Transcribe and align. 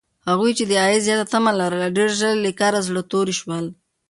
هغوی 0.29 0.51
چې 0.57 0.63
د 0.67 0.71
عاید 0.81 1.01
زیاته 1.07 1.25
تمه 1.31 1.51
لرله، 1.59 1.87
ډېر 1.97 2.09
ژر 2.19 2.33
له 2.45 2.51
کاره 2.59 2.79
زړه 2.87 3.01
توري 3.11 3.33
شول. 3.39 3.65